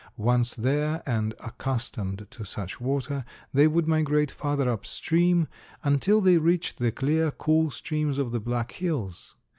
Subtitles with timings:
[0.17, 5.47] Once there and accustomed to such water they would migrate farther up stream
[5.83, 9.35] until they reached the clear, cool streams of the Black Hills.